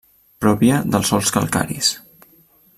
Pròpia 0.45 0.79
de 0.95 1.03
sòls 1.11 1.31
calcaris. 1.37 1.95